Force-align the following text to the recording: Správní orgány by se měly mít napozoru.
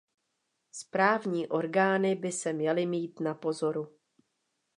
Správní 0.71 1.47
orgány 1.47 2.15
by 2.15 2.31
se 2.31 2.53
měly 2.53 2.85
mít 2.85 3.19
napozoru. 3.19 3.97